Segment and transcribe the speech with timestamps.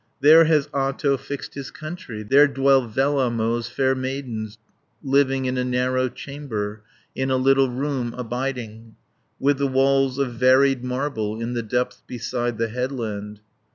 [0.19, 4.57] "There has Ahto fixed his country, There dwell Vellamo's fair maidens,
[5.03, 6.81] 30 Living in a narrow chamber,
[7.13, 8.95] In a little room abiding,
[9.39, 13.41] With the walls of varied marble, In the depths beside the headland."